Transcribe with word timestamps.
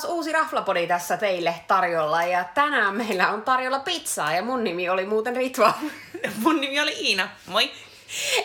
taas 0.00 0.12
uusi 0.12 0.32
Raflapodi 0.32 0.86
tässä 0.86 1.16
teille 1.16 1.54
tarjolla 1.66 2.22
ja 2.22 2.44
tänään 2.54 2.96
meillä 2.96 3.30
on 3.30 3.42
tarjolla 3.42 3.78
pizzaa 3.78 4.32
ja 4.32 4.42
mun 4.42 4.64
nimi 4.64 4.88
oli 4.88 5.06
muuten 5.06 5.36
Ritva. 5.36 5.74
Mun 6.42 6.60
nimi 6.60 6.80
oli 6.80 6.92
Iina. 7.00 7.28
Moi. 7.46 7.70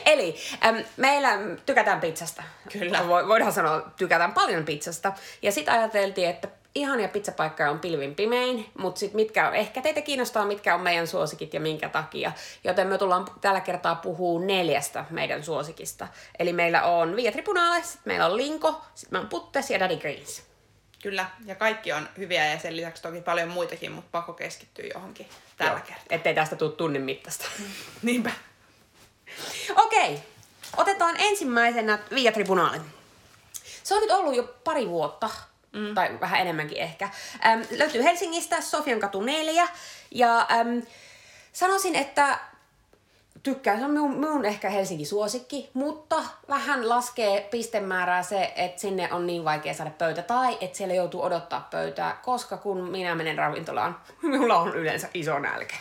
Eli 0.06 0.36
äm, 0.66 0.84
meillä 0.98 1.30
tykätään 1.66 2.02
pizzasta. 2.02 2.44
Kyllä. 2.72 3.08
Vo, 3.08 3.28
voidaan 3.28 3.54
sanoa, 3.54 3.82
tykätään 3.98 4.34
paljon 4.34 4.66
pizzasta. 4.66 5.14
Ja 5.42 5.52
sitten 5.52 5.74
ajateltiin, 5.74 6.30
että 6.30 6.48
ihania 6.76 7.08
pizzapaikkoja 7.08 7.72
on 7.72 7.80
pilvin 7.80 8.16
pimein, 8.16 8.72
mutta 8.78 9.00
sitten 9.00 9.16
mitkä 9.16 9.48
on, 9.48 9.56
ehkä 9.56 9.82
teitä 9.82 10.02
kiinnostaa, 10.02 10.46
mitkä 10.46 10.76
on 10.76 10.82
meidän 10.82 11.08
suosikit 11.08 11.54
ja 11.54 11.60
minkä 11.60 11.90
takia. 11.90 12.32
Joten 12.64 12.88
me 12.88 12.98
tullaan 12.98 13.26
tällä 13.42 13.62
kertaa 13.62 13.96
puhuu 13.96 14.40
neljästä 14.40 15.06
meidän 15.10 15.44
suosikista. 15.44 16.08
Eli 16.40 16.54
meillä 16.54 16.84
on 16.84 17.16
Via 17.16 17.32
Tribunale, 17.32 17.84
sit 17.84 18.02
meillä 18.06 18.26
on 18.26 18.38
Linko, 18.38 18.82
sitten 18.96 19.14
meillä 19.14 19.26
on 19.26 19.30
Puttes 19.30 19.70
ja 19.70 19.80
Daddy 19.80 19.98
Greens. 19.98 20.51
Kyllä, 21.02 21.26
ja 21.46 21.56
kaikki 21.56 21.94
on 21.94 22.10
hyviä 22.18 22.46
ja 22.46 22.60
sen 22.60 22.78
lisäksi 22.78 23.02
toki 23.02 23.22
paljon 23.22 23.50
muitakin, 23.50 23.92
mutta 23.92 24.10
pakko 24.12 24.34
keskittyä 24.34 24.86
johonkin 24.94 25.30
tällä 25.58 25.72
Joo, 25.72 25.80
kertaa. 25.80 26.06
Ettei 26.10 26.36
tästä 26.36 26.56
tule 26.56 26.72
tunnin 26.72 27.02
mittaista. 27.02 27.46
Niinpä. 28.02 28.32
Okei, 29.76 30.20
otetaan 30.78 31.16
ensimmäisenä 31.20 32.00
Via 32.14 32.32
Tribunale. 32.32 32.82
Se 33.84 33.96
on 33.96 34.02
nyt 34.02 34.12
ollut 34.12 34.36
jo 34.36 34.44
pari 34.64 34.88
vuotta, 34.88 35.30
mm. 35.72 35.96
tai 35.96 36.20
vähän 36.20 36.42
enemmänkin 36.42 36.78
ehkä. 36.78 37.10
Äm, 37.46 37.66
löytyy 37.72 38.04
Helsingistä, 38.04 38.62
Sofian 38.62 39.00
katu 39.00 39.22
4. 39.22 39.68
Ja 40.12 40.48
äm, 40.52 40.82
sanoisin, 41.54 41.96
että 41.96 42.40
tykkään, 43.44 43.80
se 43.80 43.86
on 43.86 43.92
minun, 43.92 44.20
minun 44.20 44.46
ehkä 44.46 44.70
Helsinki 44.70 45.06
suosikki, 45.06 45.70
mutta 45.74 46.16
vähän 46.50 46.90
laskee 46.90 47.48
pistemäärää 47.52 48.24
se, 48.24 48.54
että 48.56 48.82
sinne 48.82 49.14
on 49.14 49.28
niin 49.28 49.46
vaikea 49.46 49.74
saada 49.74 49.92
pöytä 49.92 50.22
tai 50.22 50.58
että 50.62 50.78
siellä 50.78 50.94
joutuu 50.94 51.24
odottaa 51.24 51.68
pöytää, 51.72 52.20
koska 52.24 52.58
kun 52.58 52.90
minä 52.90 53.16
menen 53.16 53.38
ravintolaan, 53.38 53.98
minulla 54.22 54.58
on 54.58 54.76
yleensä 54.76 55.10
iso 55.14 55.40
nälkä. 55.40 55.76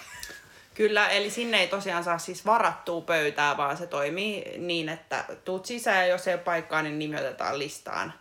Kyllä, 0.75 1.09
eli 1.09 1.31
sinne 1.31 1.61
ei 1.61 1.69
tosiaan 1.69 2.05
saa 2.05 2.19
siis 2.19 2.47
varattua 2.47 3.01
pöytää, 3.01 3.57
vaan 3.57 3.77
se 3.77 3.87
toimii 3.87 4.59
niin, 4.59 4.89
että 4.89 5.25
tuut 5.45 5.67
sisään 5.67 5.99
ja 5.99 6.07
jos 6.07 6.29
ei 6.29 6.35
ole 6.35 6.43
paikkaa, 6.43 6.83
niin 6.83 6.99
nimi 6.99 7.17
otetaan 7.17 7.59
listaan. 7.59 8.13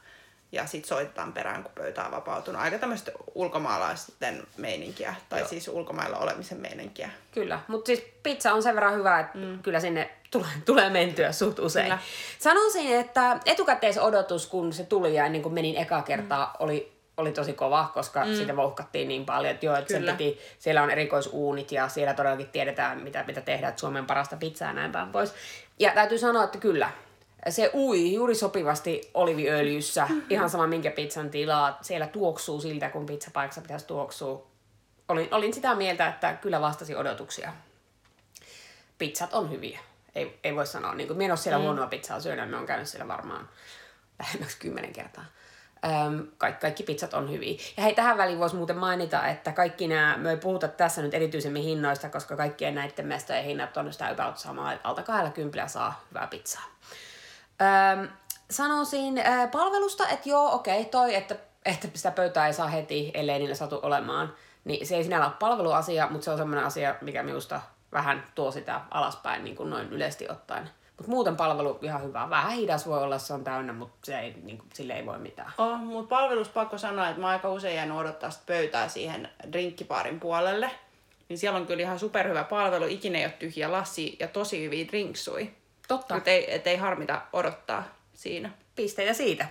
Ja 0.52 0.68
sitten 0.68 0.90
soitetaan 0.90 1.34
perään, 1.34 1.64
kun 1.64 1.72
pöytä 1.76 2.06
on 2.06 2.12
vapautunut. 2.12 2.62
Aika 2.62 2.78
tämmöistä 2.78 3.12
ulkomaalaisten 3.36 4.44
meininkiä, 4.58 5.16
tai 5.30 5.40
Joo. 5.40 5.48
siis 5.48 5.68
ulkomailla 5.68 6.18
olemisen 6.18 6.62
meininkiä. 6.62 7.10
Kyllä, 7.32 7.60
mutta 7.68 7.88
siis 7.88 8.04
pizza 8.24 8.54
on 8.54 8.64
sen 8.64 8.76
verran 8.76 8.96
hyvä, 8.96 9.20
että 9.20 9.38
mm. 9.38 9.60
kyllä 9.64 9.80
sinne 9.80 10.10
tulee, 10.32 10.50
tulee 10.66 10.90
mentyä 10.90 11.32
suht 11.32 11.60
usein. 11.60 11.86
Kyllä. 11.86 12.00
Sanoisin, 12.40 12.96
että 12.96 13.40
etukäteisodotus, 13.46 14.48
kun 14.48 14.74
se 14.74 14.84
tuli 14.84 15.16
ja 15.16 15.26
ennen 15.26 15.42
kuin 15.42 15.54
menin 15.54 15.78
eka 15.78 16.02
kertaa, 16.02 16.46
mm. 16.46 16.66
oli, 16.66 16.94
oli 17.18 17.32
tosi 17.32 17.54
kova, 17.54 17.92
koska 17.94 18.26
mm. 18.26 18.34
sitä 18.34 18.56
vouhkattiin 18.56 19.08
niin 19.08 19.26
paljon, 19.26 19.54
että 19.54 19.66
joo, 19.66 19.76
että 19.76 19.94
sen 19.94 20.04
piti, 20.04 20.40
siellä 20.60 20.84
on 20.84 20.92
erikoisuunit 20.92 21.72
ja 21.72 21.88
siellä 21.88 22.14
todellakin 22.14 22.50
tiedetään, 22.50 23.02
mitä, 23.02 23.24
mitä 23.28 23.42
tehdään, 23.42 23.70
että 23.70 23.80
Suomen 23.80 24.06
parasta 24.06 24.38
pizzaa 24.38 24.68
ja 24.68 24.74
näin 24.74 24.92
päin 24.92 25.12
pois. 25.12 25.34
Ja 25.80 25.92
täytyy 25.92 26.18
sanoa, 26.18 26.44
että 26.44 26.58
kyllä, 26.58 26.92
se 27.50 27.72
ui 27.74 28.14
juuri 28.14 28.36
sopivasti 28.36 29.12
oliviöljyssä, 29.14 30.08
ihan 30.30 30.50
sama 30.50 30.68
minkä 30.68 30.92
pizzan 30.92 31.30
tilaa, 31.30 31.78
siellä 31.82 32.08
tuoksuu 32.08 32.62
siltä, 32.62 32.90
kun 32.90 33.06
pizzapaikassa 33.06 33.62
pitäisi 33.62 33.88
tuoksua. 33.88 34.48
Olin, 35.08 35.28
olin 35.32 35.54
sitä 35.54 35.76
mieltä, 35.76 36.08
että 36.08 36.34
kyllä 36.34 36.62
vastasi 36.62 36.96
odotuksia. 36.96 37.54
Pizzat 38.98 39.34
on 39.34 39.52
hyviä. 39.52 39.80
Ei, 40.16 40.40
ei 40.44 40.56
voi 40.56 40.68
sanoa, 40.68 40.96
niin 40.96 41.08
kuin, 41.08 41.18
minä 41.18 41.26
en 41.26 41.32
ole 41.32 41.38
siellä 41.38 41.58
mm. 41.58 41.64
huonoa 41.64 41.88
pizzaa 41.88 42.20
syönyt, 42.20 42.50
me 42.50 42.58
on 42.58 42.66
käynyt 42.66 42.88
siellä 42.88 43.08
varmaan 43.08 43.50
lähemmäksi 44.20 44.58
kymmenen 44.60 44.94
kertaa. 44.94 45.26
Öm, 45.86 46.28
kaikki, 46.38 46.62
kaikki 46.62 46.84
pizzat 46.84 47.14
on 47.14 47.32
hyviä. 47.32 47.58
Ja 47.78 47.84
hei, 47.84 47.96
tähän 47.96 48.18
väliin 48.18 48.40
voisi 48.40 48.56
muuten 48.56 48.78
mainita, 48.78 49.28
että 49.28 49.52
kaikki 49.52 49.88
nämä, 49.88 50.18
me 50.18 50.30
ei 50.30 50.38
puhuta 50.38 50.68
tässä 50.68 51.02
nyt 51.02 51.14
erityisemmin 51.14 51.64
hinnoista, 51.64 52.10
koska 52.10 52.36
kaikkien 52.36 52.76
näiden 52.76 53.08
mestojen 53.08 53.44
hinnat 53.44 53.78
on 53.78 53.94
sitä 53.94 54.10
about 54.10 54.38
samaa, 54.38 54.74
että 54.74 54.90
alta 54.90 55.04
20 55.04 55.68
saa 55.68 56.06
hyvää 56.10 56.28
pizzaa. 56.28 56.64
Öm, 57.62 58.10
sanoisin 58.52 59.18
äh, 59.18 59.52
palvelusta, 59.52 60.08
että 60.08 60.30
joo, 60.30 60.54
okei, 60.54 60.86
toi, 60.86 61.16
että, 61.16 61.36
että 61.66 61.88
sitä 61.94 62.12
pöytää 62.12 62.48
ei 62.48 62.54
saa 62.54 62.68
heti, 62.68 63.12
ellei 63.14 63.40
niillä 63.40 63.56
satu 63.56 63.80
olemaan. 63.82 64.34
Niin 64.66 64.88
se 64.88 64.96
ei 64.96 65.04
sinällä 65.04 65.26
ole 65.26 65.36
palveluasia, 65.40 66.08
mutta 66.10 66.26
se 66.26 66.32
on 66.32 66.38
semmoinen 66.38 66.66
asia, 66.66 66.96
mikä 67.02 67.24
minusta 67.24 67.62
vähän 67.92 68.24
tuo 68.36 68.52
sitä 68.52 68.82
alaspäin 68.92 69.44
niin 69.44 69.56
kuin 69.56 69.70
noin 69.70 69.90
yleisesti 69.90 70.30
ottaen. 70.30 70.70
Mutta 70.98 71.12
muuten 71.12 71.36
palvelu 71.36 71.80
ihan 71.82 72.04
hyvä. 72.04 72.30
Vähän 72.30 72.52
hidas 72.52 72.88
voi 72.88 73.04
olla, 73.04 73.20
se 73.20 73.34
on 73.34 73.44
täynnä, 73.44 73.74
mutta 73.74 73.98
se 74.04 74.20
ei, 74.20 74.36
niin 74.44 74.58
kuin, 74.58 74.70
sille 74.74 74.94
ei 74.94 75.06
voi 75.06 75.20
mitään. 75.20 75.52
Oh, 75.58 75.80
mutta 75.80 76.16
palvelus 76.16 76.50
pakko 76.50 76.78
sanoa, 76.78 77.10
että 77.10 77.22
mä 77.22 77.28
aika 77.28 77.50
usein 77.50 77.76
jäänyt 77.76 77.98
odottaa 77.98 78.30
sitä 78.30 78.44
pöytää 78.46 78.88
siihen 78.88 79.30
drinkkipaarin 79.52 80.20
puolelle. 80.20 80.72
Niin 81.30 81.40
siellä 81.40 81.60
on 81.60 81.66
kyllä 81.66 81.82
ihan 81.82 82.00
superhyvä 82.00 82.44
palvelu, 82.44 82.86
ikinä 82.86 83.20
ei 83.20 83.26
ole 83.26 83.34
tyhjä 83.40 83.72
lassi 83.72 84.18
ja 84.20 84.28
tosi 84.28 84.64
hyviä 84.64 84.88
drinksui. 84.88 85.59
Totta. 85.90 86.16
Et 86.16 86.28
ei, 86.28 86.56
et 86.56 86.68
ei 86.68 86.78
harmita 86.78 87.22
odottaa 87.34 87.84
siinä. 88.14 88.50
pisteitä 88.76 89.14
siitä. 89.14 89.46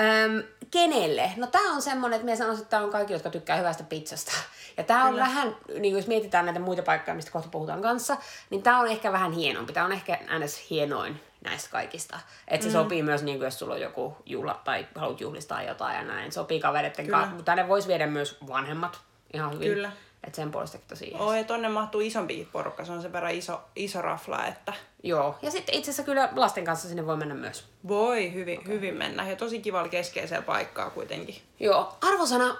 Öm, 0.00 0.42
kenelle? 0.70 1.30
No 1.36 1.46
tää 1.46 1.62
on 1.62 1.82
semmonen, 1.82 2.16
että 2.16 2.24
minä 2.24 2.36
sanoisin, 2.36 2.62
että 2.62 2.70
tää 2.70 2.84
on 2.84 2.90
kaikki, 2.90 3.12
jotka 3.12 3.30
tykkää 3.30 3.56
hyvästä 3.56 3.84
pizzasta. 3.84 4.32
Ja 4.76 4.84
tää 4.84 5.04
on 5.04 5.10
Kyllä. 5.10 5.24
vähän, 5.24 5.56
niin 5.78 5.96
jos 5.96 6.06
mietitään 6.06 6.44
näitä 6.44 6.60
muita 6.60 6.82
paikkoja, 6.82 7.14
mistä 7.14 7.30
kohta 7.30 7.48
puhutaan 7.48 7.82
kanssa, 7.82 8.16
niin 8.50 8.62
tää 8.62 8.78
on 8.78 8.88
ehkä 8.88 9.12
vähän 9.12 9.32
hienompi. 9.32 9.72
Tää 9.72 9.84
on 9.84 9.92
ehkä 9.92 10.18
ns. 10.38 10.70
hienoin 10.70 11.20
näistä 11.44 11.70
kaikista. 11.70 12.18
Että 12.48 12.64
se 12.64 12.68
mm. 12.68 12.72
sopii 12.72 13.02
myös, 13.02 13.22
niin 13.22 13.38
kuin 13.38 13.44
jos 13.44 13.58
sulla 13.58 13.74
on 13.74 13.80
joku 13.80 14.16
juhla 14.26 14.60
tai 14.64 14.86
haluat 14.94 15.20
juhlistaa 15.20 15.62
jotain 15.62 15.96
ja 15.96 16.04
näin. 16.04 16.32
Sopii 16.32 16.60
kavereiden 16.60 17.04
Kyllä. 17.04 17.18
kanssa, 17.18 17.34
mutta 17.34 17.44
tänne 17.44 17.68
voisi 17.68 17.88
viedä 17.88 18.06
myös 18.06 18.38
vanhemmat 18.46 19.00
ihan 19.32 19.52
hyvin. 19.52 19.68
Kyllä. 19.68 19.92
Että 20.24 20.36
sen 20.36 20.50
puolestakin 20.50 20.88
tosi 20.88 21.10
jees. 21.10 21.20
Oh, 21.20 21.32
ja 21.32 21.44
tonne 21.44 21.68
mahtuu 21.68 22.00
isompikin 22.00 22.48
porukka, 22.52 22.84
se 22.84 22.92
on 22.92 23.02
sen 23.02 23.12
verran 23.12 23.34
iso, 23.34 23.60
iso 23.76 24.02
rafla, 24.02 24.46
että 24.46 24.72
Joo. 25.02 25.38
Ja 25.42 25.50
sitten 25.50 25.74
itse 25.74 25.90
asiassa 25.90 26.02
kyllä 26.02 26.28
lasten 26.36 26.64
kanssa 26.64 26.88
sinne 26.88 27.06
voi 27.06 27.16
mennä 27.16 27.34
myös. 27.34 27.64
voi 27.88 28.32
hyvin, 28.32 28.58
okay. 28.58 28.72
hyvin 28.72 28.94
mennä. 28.94 29.28
Ja 29.28 29.36
tosi 29.36 29.60
kivalla 29.60 29.88
keskeisellä 29.88 30.42
paikkaa 30.42 30.90
kuitenkin. 30.90 31.36
Joo, 31.60 31.96
arvosana 32.00 32.56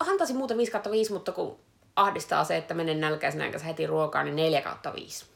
antaisin 0.00 0.36
muuten 0.36 0.58
5 0.58 0.72
kautta 0.72 0.90
5, 0.90 1.12
mutta 1.12 1.32
kun 1.32 1.58
ahdistaa 1.96 2.44
se, 2.44 2.56
että 2.56 2.74
menen 2.74 3.00
nälkäisenä 3.00 3.44
enkä 3.44 3.58
heti 3.58 3.86
ruokaa, 3.86 4.24
niin 4.24 4.36
4 4.36 4.62
kautta 4.62 4.94
5. 4.94 5.26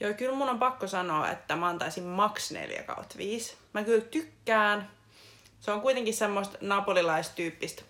Joo, 0.00 0.14
kyllä 0.14 0.34
mun 0.34 0.48
on 0.48 0.58
pakko 0.58 0.86
sanoa, 0.86 1.30
että 1.30 1.56
mä 1.56 1.68
antaisin 1.68 2.04
maks 2.04 2.52
4 2.52 2.82
kautta 2.82 3.14
5. 3.18 3.56
Mä 3.74 3.84
kyllä 3.84 4.04
tykkään. 4.04 4.90
Se 5.60 5.70
on 5.70 5.80
kuitenkin 5.80 6.14
semmoista 6.14 6.58
napolilaistyyppistä 6.60 7.82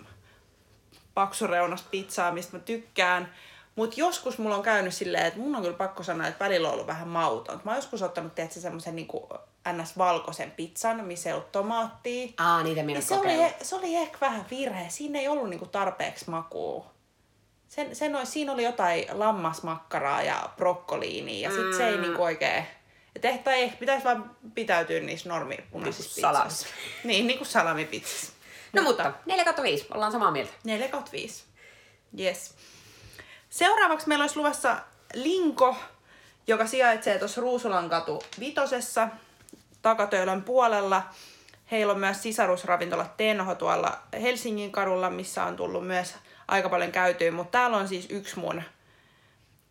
paksureunasta 1.19 1.89
pizzaa, 1.91 2.33
mistä 2.33 2.57
mä 2.57 2.63
tykkään. 2.63 3.35
Mutta 3.77 4.01
joskus 4.01 4.39
mulla 4.39 4.57
on 4.57 4.63
käynyt 4.63 4.95
silleen, 4.95 5.27
että 5.27 5.41
mun 5.41 5.57
on 5.57 5.63
kyllä 5.63 5.77
pakko 5.77 6.03
sanoa, 6.03 6.27
että 6.27 6.45
välillä 6.45 6.69
on 6.69 6.75
ollut 6.75 6.87
vähän 6.87 7.09
mauton. 7.09 7.61
Mä 7.65 7.71
oon 7.71 7.79
joskus 7.79 8.03
ottanut, 8.03 8.35
tiedätkö, 8.35 8.61
semmoisen 8.61 8.97
niinku 8.97 9.29
ns-valkoisen 9.73 10.51
pizzan, 10.51 11.05
missä 11.05 11.29
ei 11.29 11.33
ollut 11.35 11.53
tomaattia. 11.53 12.29
Aa, 12.39 12.63
niitä 12.63 12.83
minä 12.83 12.99
Niin 12.99 13.09
se, 13.09 13.15
oli, 13.15 13.55
se 13.63 13.77
oli 13.77 13.97
ehkä 13.97 14.19
vähän 14.21 14.47
virhe. 14.51 14.87
Siinä 14.89 15.19
ei 15.19 15.29
ollut 15.29 15.51
niinku 15.51 15.67
tarpeeksi 15.67 16.31
makua. 16.31 16.87
Sen, 17.69 17.97
sen 17.97 18.17
oli, 18.17 18.27
siinä 18.27 18.53
oli 18.53 18.65
jotain 18.65 19.05
lammasmakkaraa 19.13 20.23
ja 20.23 20.49
brokkoliinia 20.57 21.49
ja 21.49 21.55
sit 21.55 21.77
se 21.77 21.89
ei 21.89 21.97
Mm. 21.97 22.03
niinku 22.03 22.23
oikein... 22.23 22.65
Et 23.17 23.25
ehkä, 23.25 23.43
tai 23.43 23.63
ehkä 23.63 23.77
pitäisi 23.77 24.05
vaan 24.05 24.37
pitäytyä 24.55 25.01
niissä 25.01 25.29
normipunaisissa 25.29 26.29
Niinku 26.29 26.39
pizzoissa. 26.39 26.67
Niin, 27.05 27.27
niinku 27.27 27.45
salamipizzassa. 27.45 28.38
No 28.73 28.83
mutta, 28.83 29.13
4 29.27 29.45
kautta 29.45 29.63
5, 29.63 29.87
ollaan 29.95 30.13
samaa 30.13 30.31
mieltä. 30.31 30.53
4 30.65 30.89
kautta 30.89 31.13
5. 31.13 31.45
Yes. 32.21 32.55
Seuraavaksi 33.51 34.09
meillä 34.09 34.23
olisi 34.23 34.37
luvassa 34.37 34.77
Linko, 35.15 35.77
joka 36.47 36.67
sijaitsee 36.67 37.19
tuossa 37.19 37.41
Ruusulan 37.41 37.91
katu 37.91 38.23
vitosessa 38.41 39.09
takatöölön 39.83 40.43
puolella. 40.43 41.03
Heillä 41.71 41.93
on 41.93 42.01
myös 42.01 42.23
sisarusravintola 42.23 43.07
Tenho 43.17 43.55
tuolla 43.55 43.99
Helsingin 44.23 44.73
kadulla, 44.73 45.11
missä 45.11 45.45
on 45.45 45.57
tullut 45.57 45.87
myös 45.87 46.15
aika 46.49 46.69
paljon 46.69 46.93
käytyä, 46.93 47.33
mutta 47.33 47.59
täällä 47.59 47.77
on 47.77 47.89
siis 47.89 48.07
yksi 48.11 48.39
mun 48.39 48.63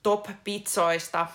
top-pizzoista. 0.03 1.27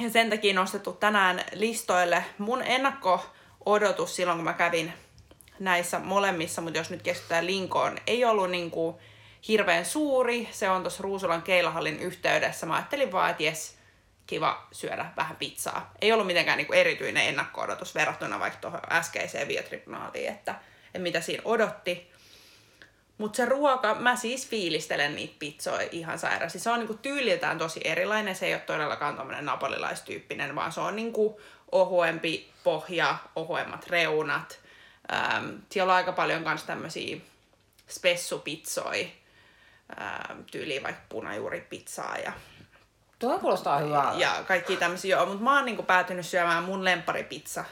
Ja 0.00 0.10
sen 0.10 0.30
takia 0.30 0.54
nostettu 0.54 0.92
tänään 0.92 1.44
listoille 1.52 2.24
mun 2.38 2.62
ennakko-odotus 2.62 4.16
silloin, 4.16 4.38
kun 4.38 4.44
mä 4.44 4.52
kävin 4.52 4.92
näissä 5.60 5.98
molemmissa, 5.98 6.62
mutta 6.62 6.78
jos 6.78 6.90
nyt 6.90 7.02
keskitytään 7.02 7.46
Linkoon, 7.46 7.98
ei 8.06 8.24
ollut 8.24 8.50
niinku 8.50 9.00
hirveän 9.48 9.84
suuri. 9.84 10.48
Se 10.50 10.70
on 10.70 10.82
tuossa 10.82 11.02
Ruusulan 11.02 11.42
keilahallin 11.42 12.00
yhteydessä. 12.00 12.66
Mä 12.66 12.74
ajattelin 12.74 13.12
vaan, 13.12 13.30
että 13.30 13.42
jes, 13.42 13.78
kiva 14.26 14.66
syödä 14.72 15.06
vähän 15.16 15.36
pizzaa. 15.36 15.92
Ei 16.00 16.12
ollut 16.12 16.26
mitenkään 16.26 16.58
niinku 16.58 16.72
erityinen 16.72 17.26
ennakko-odotus 17.26 17.94
verrattuna 17.94 18.40
vaikka 18.40 18.58
tuohon 18.60 18.80
äskeiseen 18.90 19.48
vietribunaaliin, 19.48 20.28
että, 20.28 20.54
että 20.86 20.98
mitä 20.98 21.20
siinä 21.20 21.42
odotti. 21.44 22.12
Mutta 23.18 23.36
se 23.36 23.44
ruoka, 23.44 23.94
mä 23.94 24.16
siis 24.16 24.48
fiilistelen 24.48 25.16
niitä 25.16 25.36
pizzoja 25.38 25.88
ihan 25.92 26.18
sairaasti. 26.18 26.58
Se 26.58 26.70
on 26.70 26.78
niinku 26.78 26.94
tyyliltään 26.94 27.58
tosi 27.58 27.80
erilainen. 27.84 28.36
Se 28.36 28.46
ei 28.46 28.54
ole 28.54 28.60
todellakaan 28.60 29.16
tommonen 29.16 29.44
napolilaistyyppinen, 29.44 30.54
vaan 30.54 30.72
se 30.72 30.80
on 30.80 30.96
niinku 30.96 31.40
ohuempi 31.72 32.50
pohja, 32.64 33.16
ohuemmat 33.36 33.86
reunat. 33.86 34.58
Ähm, 35.12 35.56
siellä 35.70 35.92
on 35.92 35.96
aika 35.96 36.12
paljon 36.12 36.42
myös 36.42 36.62
tämmöisiä 36.62 37.16
spessupitsoja, 37.88 39.06
ähm, 40.00 40.40
tyyliin 40.50 40.82
vaikka 40.82 41.02
punajuuripizzaa 41.08 42.16
ja, 42.16 42.32
Tuo 43.18 43.38
kuulostaa 43.38 43.78
hyvältä. 43.78 44.18
ja 44.18 44.44
kaikki 44.48 44.76
tämmöisiä. 44.76 45.16
Joo, 45.16 45.26
mutta 45.26 45.44
mä 45.44 45.56
oon 45.56 45.64
niinku 45.64 45.82
päätynyt 45.82 46.26
syömään 46.26 46.64
mun 46.64 46.84
lemparipizza 46.84 47.64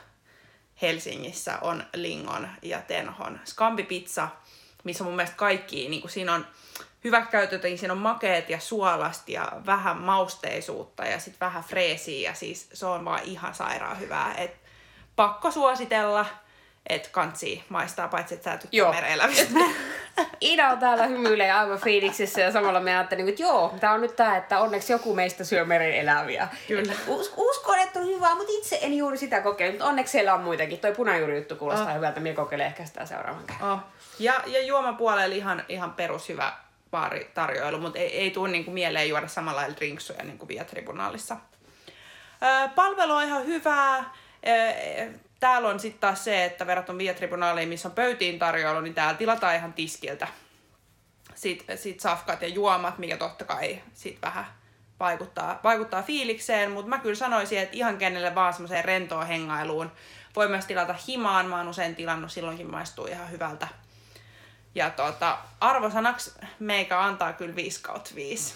Helsingissä 0.83 1.59
on 1.61 1.85
Lingon 1.95 2.49
ja 2.63 2.81
Tenhon 2.81 3.41
Skampi-pizza, 3.45 4.29
missä 4.85 5.05
mun 5.05 5.17
mielestä 5.17 5.37
kaikki, 5.37 5.89
niin 5.89 6.01
kuin 6.01 6.11
siinä 6.11 6.35
on 6.35 6.47
hyvät 7.05 7.31
käytöt, 7.31 7.63
siinä 7.77 7.93
on 7.93 7.99
makeet 7.99 8.51
ja 8.51 8.61
suolasta 8.61 9.31
ja 9.31 9.53
vähän 9.67 9.97
mausteisuutta 9.97 11.05
ja 11.05 11.19
sitten 11.19 11.47
vähän 11.47 11.65
freesiä 11.65 12.31
ja 12.31 12.35
siis 12.35 12.69
se 12.73 12.87
on 12.87 13.05
vaan 13.05 13.23
ihan 13.23 13.55
sairaan 13.55 14.01
hyvää. 14.01 14.35
Et 14.35 14.57
pakko 15.17 15.51
suositella, 15.51 16.27
että 16.89 17.09
kansi 17.13 17.65
maistaa, 17.69 18.09
paitsi 18.09 18.35
että 18.35 18.51
sä 18.51 18.57
tykkää 18.57 18.93
mereelävistä. 18.93 19.59
Ida 20.41 20.69
on 20.69 20.79
täällä 20.79 21.07
hymyilee 21.07 21.53
aivan 21.53 21.79
fiiliksissä 21.79 22.41
ja 22.41 22.53
samalla 22.53 22.81
me 22.81 22.97
ajattelin, 22.97 23.29
että 23.29 23.43
joo, 23.43 23.75
tää 23.81 23.93
on 23.93 24.01
nyt 24.01 24.17
tää, 24.17 24.37
että 24.37 24.61
onneksi 24.61 24.93
joku 24.93 25.15
meistä 25.15 25.45
syö 25.45 25.65
meren 25.65 25.93
eläviä. 25.93 26.49
Kyllä. 26.69 26.93
Us- 27.07 27.33
uskon, 27.37 27.79
että 27.79 27.99
on 27.99 28.07
hyvää, 28.07 28.35
mutta 28.35 28.53
itse 28.57 28.79
en 28.83 28.97
juuri 28.97 29.17
sitä 29.19 29.41
kokeile, 29.41 29.73
mutta 29.73 29.87
onneksi 29.87 30.11
siellä 30.13 30.35
on 30.35 30.41
muitakin. 30.41 30.79
Toi 30.79 30.95
punajuurijuttu 30.95 31.57
kuulostaa 31.57 31.89
Oh. 31.89 31.95
hyvältä, 31.95 32.21
minä 32.21 32.35
kokeilen 32.37 32.67
ehkä 32.67 32.85
sitä 32.85 33.07
seuraavan 33.07 33.45
kerran. 33.47 33.73
Oh. 33.73 33.79
Ja, 34.19 34.35
ja 34.47 34.63
juomapuolella 34.63 35.35
ihan, 35.35 35.65
ihan 35.69 35.93
perushyvä 35.93 36.53
baaritarjoilu, 36.91 37.79
mutta 37.79 37.99
ei, 37.99 38.19
ei 38.19 38.31
tule 38.31 38.49
niinku 38.49 38.71
mieleen 38.71 39.09
juoda 39.09 39.29
samalla 39.29 39.61
lailla 39.61 39.77
drinksuja 39.77 40.25
niin 40.25 40.39
kuin 40.39 40.49
palvelu 42.75 43.13
on 43.13 43.23
ihan 43.25 43.47
hyvää. 43.47 44.05
Täällä 45.47 45.69
on 45.69 45.81
sitten 45.81 46.01
taas 46.01 46.25
se, 46.25 46.45
että 46.45 46.67
verrattuna 46.67 46.99
Via-tribunaaliin, 46.99 47.69
missä 47.69 47.89
on 47.89 47.95
pöytiin 47.95 48.39
tarjoilu, 48.39 48.81
niin 48.81 48.95
täällä 48.95 49.19
tilataan 49.19 49.57
ihan 49.57 49.73
tiskiltä 49.73 50.29
sit, 51.35 51.65
sit 51.77 52.01
safkat 52.01 52.43
ja 52.43 52.49
juomat, 52.49 52.99
mikä 52.99 53.17
totta 53.17 53.45
kai 53.45 53.83
sit 53.95 54.19
vähän 54.23 54.47
vaikuttaa, 55.01 55.61
vaikuttaa 55.65 56.03
fiilikseen, 56.03 56.71
mutta 56.71 56.89
mä 56.89 56.99
kyllä 56.99 57.15
sanoisin, 57.15 57.59
että 57.59 57.77
ihan 57.77 57.99
kenelle 57.99 58.35
vaan 58.35 58.53
semmoiseen 58.53 58.85
rentoon 58.85 59.27
hengailuun. 59.27 59.93
Voi 60.37 60.49
myös 60.49 60.65
tilata 60.65 60.95
himaan, 61.09 61.47
mä 61.47 61.57
oon 61.57 61.69
usein 61.69 61.97
tilannut, 61.97 62.33
silloinkin 62.33 62.71
maistuu 62.71 63.07
ihan 63.07 63.31
hyvältä. 63.31 63.69
Ja 64.75 64.91
tota, 64.91 65.39
arvosanaksi 65.61 66.33
meikä 66.59 67.01
antaa 67.01 67.33
kyllä 67.33 67.57
5 67.57 67.83
kautta 67.83 68.11
5. 68.15 68.55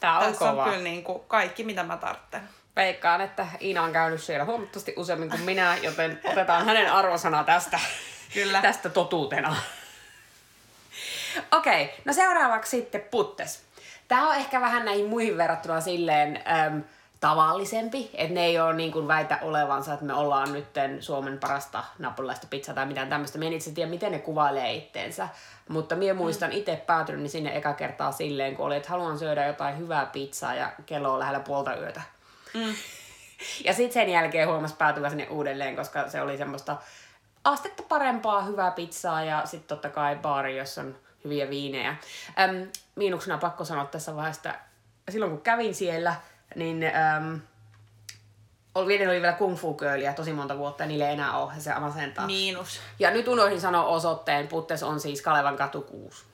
Tää 0.00 0.18
on 0.18 0.24
Tässä 0.24 0.38
kova. 0.38 0.64
on 0.64 0.70
kyllä 0.70 0.84
niin 0.84 1.04
kuin 1.04 1.22
kaikki, 1.28 1.64
mitä 1.64 1.82
mä 1.82 1.96
tarvitsen. 1.96 2.40
Veikkaan, 2.76 3.20
että 3.20 3.46
Iina 3.60 3.82
on 3.82 3.92
käynyt 3.92 4.22
siellä 4.22 4.44
huomattavasti 4.44 4.94
useammin 4.96 5.30
kuin 5.30 5.40
minä, 5.40 5.76
joten 5.82 6.20
otetaan 6.24 6.64
hänen 6.64 6.92
arvosana 6.92 7.44
tästä, 7.44 7.80
Kyllä. 8.34 8.62
tästä 8.62 8.88
totuutena. 8.88 9.56
Okei, 11.52 11.84
okay, 11.84 11.96
no 12.04 12.12
seuraavaksi 12.12 12.70
sitten 12.70 13.00
puttes. 13.00 13.62
Tämä 14.08 14.28
on 14.28 14.36
ehkä 14.36 14.60
vähän 14.60 14.84
näihin 14.84 15.06
muihin 15.06 15.36
verrattuna 15.36 15.80
silleen 15.80 16.42
äm, 16.66 16.82
tavallisempi, 17.20 18.10
että 18.14 18.34
ne 18.34 18.44
ei 18.44 18.60
ole 18.60 18.74
niin 18.74 18.92
kuin 18.92 19.08
väitä 19.08 19.38
olevansa, 19.42 19.92
että 19.92 20.04
me 20.04 20.14
ollaan 20.14 20.52
nyt 20.52 20.66
Suomen 21.00 21.38
parasta 21.38 21.84
napolilaista 21.98 22.46
pizzaa 22.50 22.74
tai 22.74 22.86
mitään 22.86 23.08
tämmöistä. 23.08 23.38
Me 23.38 23.46
en 23.46 23.52
itse 23.52 23.70
tiedä, 23.70 23.90
miten 23.90 24.12
ne 24.12 24.18
kuvailee 24.18 24.72
itteensä, 24.72 25.28
mutta 25.68 25.96
minä 25.96 26.14
muistan 26.14 26.52
itse 26.52 26.76
päätynyt 26.86 27.20
niin 27.20 27.30
sinne 27.30 27.56
eka 27.56 27.74
kertaa 27.74 28.12
silleen, 28.12 28.56
kun 28.56 28.66
oli, 28.66 28.76
että 28.76 28.88
haluan 28.88 29.18
syödä 29.18 29.46
jotain 29.46 29.78
hyvää 29.78 30.06
pizzaa 30.06 30.54
ja 30.54 30.72
kello 30.86 31.12
on 31.12 31.18
lähellä 31.18 31.40
puolta 31.40 31.76
yötä. 31.76 32.02
Mm. 32.54 32.74
Ja 33.64 33.74
sitten 33.74 33.92
sen 33.92 34.12
jälkeen 34.12 34.48
huomasi 34.48 34.74
päätyvä 34.78 35.08
sinne 35.08 35.28
uudelleen, 35.28 35.76
koska 35.76 36.08
se 36.08 36.20
oli 36.20 36.36
semmoista 36.36 36.76
astetta 37.44 37.82
parempaa, 37.88 38.42
hyvää 38.42 38.70
pizzaa 38.70 39.24
ja 39.24 39.42
sitten 39.44 39.68
totta 39.68 39.88
kai 39.88 40.16
baari, 40.16 40.58
jossa 40.58 40.80
on 40.80 40.96
hyviä 41.24 41.50
viinejä. 41.50 41.96
Äm, 42.38 42.68
miinuksena 42.96 43.38
pakko 43.38 43.64
sanoa 43.64 43.84
tässä 43.84 44.16
vaiheessa, 44.16 44.50
että 44.50 44.60
silloin 45.10 45.32
kun 45.32 45.40
kävin 45.40 45.74
siellä, 45.74 46.14
niin 46.54 46.82
äm, 46.84 47.40
oli, 48.74 48.98
vielä- 48.98 49.10
oli 49.10 49.22
vielä 49.22 49.32
kung 49.32 49.56
fu 49.56 49.74
girlia 49.74 50.12
tosi 50.12 50.32
monta 50.32 50.58
vuotta 50.58 50.82
ja 50.82 50.86
niille 50.86 51.06
ei 51.06 51.12
enää 51.12 51.38
ole, 51.38 51.52
se 51.58 51.74
masentaa. 51.74 52.26
Miinus. 52.26 52.80
Ja 52.98 53.10
nyt 53.10 53.28
unohdin 53.28 53.60
sanoa 53.60 53.84
osoitteen, 53.84 54.48
Puttes 54.48 54.82
on 54.82 55.00
siis 55.00 55.22
Kalevan 55.22 55.56
katu 55.56 55.80
6. 55.82 56.24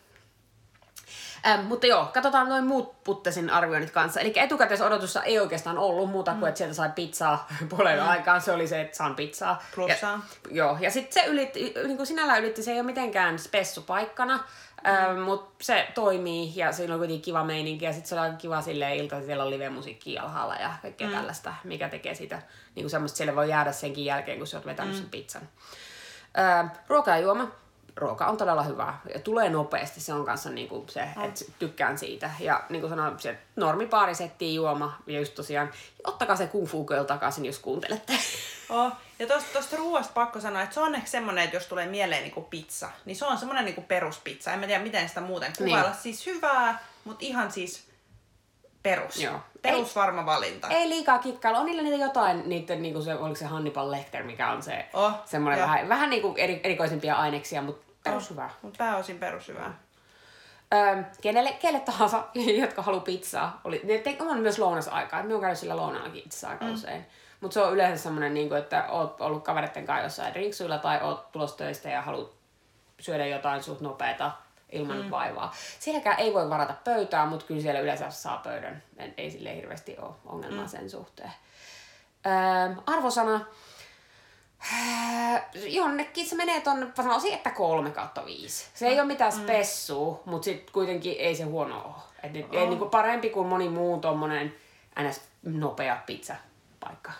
Ähm, 1.47 1.65
mutta 1.65 1.87
joo, 1.87 2.09
katsotaan 2.15 2.49
noin 2.49 2.67
muut 2.67 3.05
Puttesin 3.05 3.51
arvioinnit 3.51 3.91
kanssa. 3.91 4.21
Eli 4.21 4.33
etukäteisodotussa 4.37 5.23
ei 5.23 5.39
oikeastaan 5.39 5.79
ollut 5.79 6.11
muuta 6.11 6.35
kuin, 6.35 6.49
että 6.49 6.59
sieltä 6.59 6.75
sai 6.75 6.91
pizzaa 6.95 7.49
puolen 7.69 8.01
mm. 8.01 8.09
aikaan. 8.09 8.43
Se 8.43 8.53
oli 8.53 8.67
se, 8.67 8.81
että 8.81 8.97
saan 8.97 9.15
pizzaa. 9.15 9.63
Plussaa. 9.75 10.13
Ja, 10.13 10.51
joo, 10.51 10.77
ja 10.81 10.91
sitten 10.91 11.23
se 11.23 11.29
ylitti, 11.29 11.75
niin 11.85 11.97
kuin 11.97 12.07
sinällään 12.07 12.41
ylitti, 12.41 12.63
se 12.63 12.71
ei 12.71 12.77
ole 12.77 12.87
mitenkään 12.87 13.39
spessupaikkana, 13.39 14.37
mm. 14.37 14.43
Ähm, 14.89 15.21
mutta 15.21 15.65
se 15.65 15.89
toimii 15.95 16.53
ja 16.57 16.73
siinä 16.73 16.95
on 16.95 17.01
kuitenkin 17.01 17.25
kiva 17.25 17.45
meininki. 17.45 17.85
Ja 17.85 17.93
sitten 17.93 18.09
se 18.09 18.21
on 18.21 18.37
kiva 18.37 18.63
silleen 18.63 18.97
ilta, 18.97 19.23
siellä 19.23 19.45
on 19.45 19.51
live-musiikkia 19.51 20.23
alhaalla 20.23 20.55
ja 20.55 20.73
kaikkea 20.83 21.07
mm. 21.09 21.15
tällaista, 21.15 21.55
mikä 21.65 21.89
tekee 21.89 22.15
sitä 22.15 22.43
niin 22.75 22.83
kuin 22.85 22.91
semmoista, 22.91 23.17
siellä 23.17 23.37
voi 23.37 23.49
jäädä 23.49 23.73
senkin 23.73 24.05
jälkeen, 24.05 24.39
kun 24.39 24.47
sä 24.47 24.57
oot 24.57 24.67
vetänyt 24.67 24.95
mm. 24.95 24.99
sen 24.99 25.11
pizzan. 25.11 25.49
Ruoka 26.89 27.11
ja 27.11 27.19
juoma. 27.19 27.49
Ruoka 27.97 28.27
on 28.27 28.37
todella 28.37 28.63
hyvää 28.63 29.01
ja 29.15 29.21
tulee 29.21 29.51
nopeasti. 29.51 30.01
Se 30.01 30.13
on 30.13 30.25
kanssa 30.25 30.51
niinku 30.51 30.85
se, 30.89 31.09
On. 31.17 31.25
että 31.25 31.45
tykkään 31.59 31.99
siitä. 31.99 32.31
Ja 32.41 32.65
niin 32.69 32.81
kuin 32.81 32.91
sanoin, 32.91 33.19
se 33.19 33.39
normipaarisettiin 33.57 34.55
juoma 34.55 34.99
ja 35.07 35.19
just 35.19 35.35
tosiaan, 35.35 35.71
ottakaa 36.05 36.37
se 36.37 36.47
kung 36.47 36.67
fu 36.67 36.87
takaisin, 37.07 37.45
jos 37.45 37.59
kuuntelette. 37.59 38.13
Oh. 38.69 38.93
Ja 39.19 39.27
tosta, 39.27 39.53
tosta 39.53 39.77
ruoasta 39.77 40.13
pakko 40.15 40.41
sanoa, 40.41 40.63
että 40.63 40.75
se 40.75 40.81
on 40.81 40.95
ehkä 40.95 41.09
semmonen, 41.09 41.45
että 41.45 41.57
jos 41.57 41.67
tulee 41.67 41.87
mieleen 41.87 42.23
niinku 42.23 42.43
pizza, 42.43 42.91
niin 43.05 43.17
se 43.17 43.25
on 43.27 43.39
semmonen 43.39 43.65
niinku 43.65 43.83
peruspizza. 43.83 44.53
En 44.53 44.59
mä 44.59 44.67
tiedä, 44.67 44.83
miten 44.83 45.09
sitä 45.09 45.21
muuten 45.21 45.53
kuvailla. 45.59 45.91
Niin. 45.91 46.03
Siis 46.03 46.27
hyvää, 46.27 46.79
mutta 47.05 47.25
ihan 47.25 47.53
siis 47.53 47.87
perus. 48.83 49.21
Joo. 49.21 49.41
Perusvarma 49.63 50.27
valinta. 50.27 50.69
Ei 50.69 50.89
liikaa 50.89 51.19
kikkailla. 51.19 51.59
On 51.61 51.67
niillä 51.67 51.83
niitä 51.83 52.05
jotain, 52.05 52.49
niiden, 52.49 52.83
niinku 52.83 53.03
se, 53.03 53.15
oliko 53.15 53.37
se 53.37 53.45
Hannibal 53.45 53.91
Lecter, 53.91 54.23
mikä 54.23 54.51
on 54.51 54.63
se 54.63 54.87
Oh, 54.93 55.13
semmoinen 55.25 55.59
joo. 55.59 55.69
vähän, 55.69 55.89
vähän 55.89 56.11
niinku 56.11 56.35
eri, 56.37 56.61
erikoisempia 56.65 57.15
aineksia, 57.15 57.63
mutta 57.63 57.87
perus 58.05 58.31
hyvää. 58.31 58.51
Mutta 58.63 58.79
pääosin 58.79 59.19
perushyvää. 59.19 59.79
Öö, 60.75 61.03
kenelle, 61.23 61.53
kelle 61.53 61.81
tahansa, 61.81 62.25
jotka 62.63 62.83
haluaa 62.83 63.05
pizzaa. 63.05 63.61
Oli, 63.65 63.81
ne 63.85 63.99
te, 63.99 64.17
on 64.21 64.41
myös 64.41 64.59
lounasaikaa. 64.59 65.23
Minä 65.23 65.35
olen 65.35 65.41
käynyt 65.41 65.59
sillä 65.59 65.77
lounaallakin 65.77 66.23
itse 66.27 66.47
aika 66.47 66.65
mm. 66.65 66.75
usein. 66.75 67.07
Mutta 67.41 67.55
se 67.55 67.61
on 67.61 67.73
yleensä 67.73 68.03
semmoinen, 68.03 68.35
niin 68.35 68.57
että 68.57 68.87
oot 68.89 69.21
ollut 69.21 69.45
kavereiden 69.45 69.87
kanssa 69.87 70.05
jossain 70.05 70.35
drinksuilla 70.35 70.79
tai 70.79 71.03
oot 71.03 71.33
tulossa 71.33 71.57
töistä 71.57 71.89
ja 71.89 72.03
haluat 72.03 72.31
syödä 73.01 73.27
jotain 73.27 73.63
suht 73.63 73.81
nopeeta 73.81 74.33
ilman 74.73 75.05
mm. 75.05 75.11
vaivaa. 75.11 75.55
Sielläkään 75.81 76.19
ei 76.19 76.35
voi 76.35 76.51
varata 76.51 76.75
pöytää, 76.85 77.27
mutta 77.27 77.47
kyllä 77.47 77.61
siellä 77.61 77.81
yleensä 77.81 78.11
saa 78.11 78.37
pöydän. 78.37 78.83
En, 78.97 79.15
ei 79.17 79.31
sille 79.31 79.57
hirveästi 79.57 79.97
ole 79.99 80.15
ongelmaa 80.27 80.65
mm. 80.65 80.69
sen 80.69 80.91
suhteen. 80.91 81.33
Öö, 82.27 82.83
arvosana. 82.87 83.41
Jonnekin 85.55 86.27
se 86.27 86.37
menee 86.37 86.61
tonne, 86.61 86.87
sanoisin, 86.95 87.35
että 87.35 87.51
kolme 87.51 87.91
kautta 87.91 88.25
viisi. 88.25 88.67
Se 88.75 88.87
ei 88.87 89.01
ole 89.01 89.07
mitään 89.07 89.33
spessua, 89.33 90.23
mutta 90.25 90.45
sitten 90.45 90.73
kuitenkin 90.73 91.17
ei 91.19 91.35
se 91.35 91.45
huono 91.45 91.83
ole. 91.85 91.95
Et 92.23 92.33
nyt, 92.33 92.55
ei, 92.55 92.67
niinku 92.67 92.89
parempi 92.89 93.31
kuin 93.31 93.47
moni 93.47 93.69
muu 93.69 94.01
tommonen 94.01 94.55
ns. 95.03 95.21
nopea 95.43 95.99
pizzapaikka. 96.07 97.13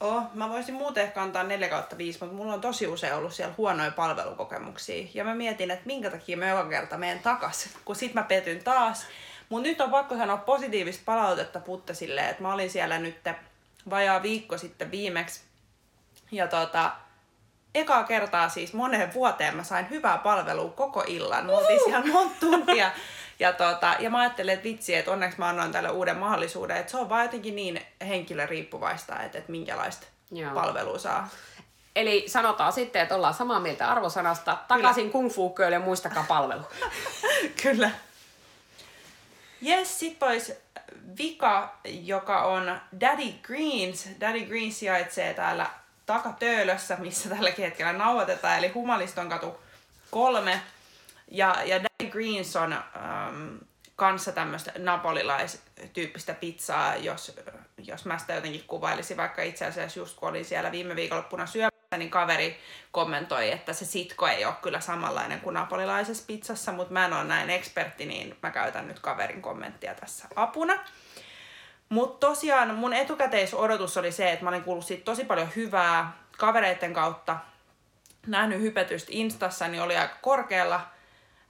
Oh, 0.00 0.22
mä 0.34 0.48
voisin 0.48 0.74
muuten 0.74 1.02
ehkä 1.02 1.22
antaa 1.22 1.42
4 1.42 1.68
kautta 1.68 1.98
5, 1.98 2.18
mutta 2.20 2.36
mulla 2.36 2.54
on 2.54 2.60
tosi 2.60 2.86
usein 2.86 3.14
ollut 3.14 3.34
siellä 3.34 3.54
huonoja 3.58 3.90
palvelukokemuksia. 3.90 5.08
Ja 5.14 5.24
mä 5.24 5.34
mietin, 5.34 5.70
että 5.70 5.86
minkä 5.86 6.10
takia 6.10 6.36
mä 6.36 6.48
joka 6.48 6.68
kerta 6.68 6.98
menen 6.98 7.18
takas, 7.18 7.68
kun 7.84 7.96
sit 7.96 8.14
mä 8.14 8.22
petyn 8.22 8.64
taas. 8.64 9.06
Mun 9.48 9.62
nyt 9.62 9.80
on 9.80 9.90
pakko 9.90 10.16
sanoa 10.16 10.36
positiivista 10.36 11.02
palautetta 11.04 11.60
Puttesille, 11.60 12.28
että 12.28 12.42
mä 12.42 12.54
olin 12.54 12.70
siellä 12.70 12.98
nyt 12.98 13.28
vajaa 13.90 14.22
viikko 14.22 14.58
sitten 14.58 14.90
viimeksi. 14.90 15.40
Ja 16.32 16.48
tota, 16.48 16.92
ekaa 17.74 18.04
kertaa 18.04 18.48
siis 18.48 18.72
moneen 18.72 19.14
vuoteen 19.14 19.56
mä 19.56 19.64
sain 19.64 19.90
hyvää 19.90 20.18
palvelua 20.18 20.70
koko 20.70 21.04
illan. 21.06 21.46
Me 21.46 21.52
oltiin 21.52 21.80
siellä 21.84 22.12
monta 22.12 22.36
tuntia. 22.40 22.90
Ja, 23.40 23.52
tota, 23.52 23.96
ja 23.98 24.10
mä 24.10 24.18
ajattelin, 24.18 24.54
että 24.54 24.64
vitsi, 24.64 24.94
että 24.94 25.10
onneksi 25.10 25.38
mä 25.38 25.48
annoin 25.48 25.72
tälle 25.72 25.90
uuden 25.90 26.16
mahdollisuuden. 26.16 26.76
Että 26.76 26.90
se 26.90 26.96
on 26.96 27.08
vaan 27.08 27.24
jotenkin 27.24 27.56
niin 27.56 27.82
henkilöriippuvaista, 28.08 29.22
että, 29.22 29.38
että 29.38 29.52
minkälaista 29.52 30.06
Joo. 30.32 30.54
palvelua 30.54 30.98
saa. 30.98 31.28
Eli 31.96 32.24
sanotaan 32.28 32.72
sitten, 32.72 33.02
että 33.02 33.14
ollaan 33.14 33.34
samaa 33.34 33.60
mieltä 33.60 33.90
arvosanasta. 33.90 34.58
Takaisin 34.68 35.10
kung 35.10 35.30
fu 35.30 35.54
ja 35.70 35.80
muistakaa 35.80 36.24
palvelu. 36.28 36.62
Kyllä. 37.62 37.90
Yes, 39.66 39.98
sit 39.98 40.18
pois 40.18 40.52
vika, 41.18 41.76
joka 41.84 42.42
on 42.42 42.80
Daddy 43.00 43.32
Greens. 43.42 44.08
Daddy 44.20 44.40
Greens 44.40 44.78
sijaitsee 44.78 45.34
täällä 45.34 45.66
takatöölössä, 46.06 46.96
missä 46.96 47.28
tälläkin 47.28 47.64
hetkellä 47.64 47.92
nauhoitetaan, 47.92 48.58
eli 48.58 48.68
Humaliston 48.68 49.28
katu 49.28 49.60
kolme. 50.10 50.60
Ja, 51.28 51.56
ja 51.64 51.89
Daddy 52.00 52.10
Greens 52.10 52.56
on 52.56 52.72
ähm, 52.72 53.56
kanssa 53.96 54.32
tämmöistä 54.32 54.72
napolilaistyyppistä 54.78 56.34
pizzaa, 56.34 56.96
jos, 56.96 57.36
jos 57.78 58.04
mä 58.04 58.18
sitä 58.18 58.34
jotenkin 58.34 58.64
kuvailisin, 58.66 59.16
vaikka 59.16 59.42
itse 59.42 59.66
asiassa 59.66 59.98
just 59.98 60.16
kun 60.16 60.28
olin 60.28 60.44
siellä 60.44 60.72
viime 60.72 60.96
viikonloppuna 60.96 61.46
syömässä, 61.46 61.96
niin 61.98 62.10
kaveri 62.10 62.58
kommentoi, 62.92 63.50
että 63.50 63.72
se 63.72 63.84
sitko 63.84 64.26
ei 64.26 64.44
ole 64.44 64.54
kyllä 64.62 64.80
samanlainen 64.80 65.40
kuin 65.40 65.54
napolilaisessa 65.54 66.24
pizzassa, 66.26 66.72
mutta 66.72 66.92
mä 66.92 67.04
en 67.04 67.12
ole 67.12 67.24
näin 67.24 67.50
ekspertti, 67.50 68.06
niin 68.06 68.36
mä 68.42 68.50
käytän 68.50 68.88
nyt 68.88 69.00
kaverin 69.00 69.42
kommenttia 69.42 69.94
tässä 69.94 70.28
apuna. 70.36 70.78
Mutta 71.88 72.26
tosiaan 72.26 72.74
mun 72.74 72.92
etukäteisodotus 72.92 73.96
oli 73.96 74.12
se, 74.12 74.32
että 74.32 74.44
mä 74.44 74.50
olin 74.50 74.64
kuullut 74.64 74.84
siitä 74.84 75.04
tosi 75.04 75.24
paljon 75.24 75.48
hyvää 75.56 76.12
kavereiden 76.38 76.92
kautta, 76.92 77.36
nähnyt 78.26 78.60
hypetystä 78.60 79.08
Instassa, 79.14 79.68
niin 79.68 79.82
oli 79.82 79.96
aika 79.96 80.16
korkealla. 80.20 80.80